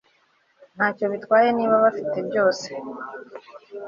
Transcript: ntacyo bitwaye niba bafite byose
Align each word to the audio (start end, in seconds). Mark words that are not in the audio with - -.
ntacyo 0.75 1.05
bitwaye 1.13 1.49
niba 1.57 1.75
bafite 1.83 2.17
byose 2.27 2.67